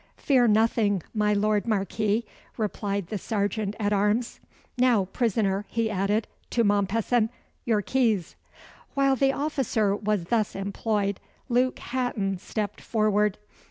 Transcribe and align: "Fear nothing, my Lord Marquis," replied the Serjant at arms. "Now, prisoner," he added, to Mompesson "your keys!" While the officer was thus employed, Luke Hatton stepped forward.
"Fear 0.17 0.47
nothing, 0.47 1.03
my 1.13 1.31
Lord 1.35 1.67
Marquis," 1.67 2.25
replied 2.57 3.09
the 3.09 3.19
Serjant 3.19 3.75
at 3.79 3.93
arms. 3.93 4.39
"Now, 4.75 5.05
prisoner," 5.05 5.65
he 5.69 5.91
added, 5.91 6.27
to 6.49 6.63
Mompesson 6.63 7.29
"your 7.65 7.83
keys!" 7.83 8.35
While 8.95 9.15
the 9.15 9.31
officer 9.31 9.95
was 9.95 10.23
thus 10.23 10.55
employed, 10.55 11.19
Luke 11.49 11.77
Hatton 11.77 12.39
stepped 12.39 12.81
forward. 12.81 13.37